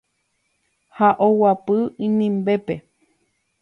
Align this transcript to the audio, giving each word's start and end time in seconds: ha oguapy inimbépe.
ha 0.97 1.09
oguapy 1.27 1.77
inimbépe. 2.05 2.75